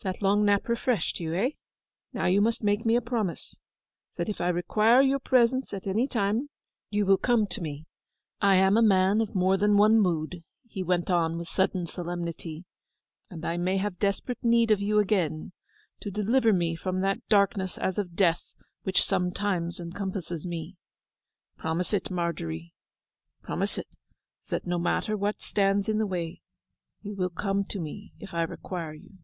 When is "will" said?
7.04-7.16, 27.16-27.30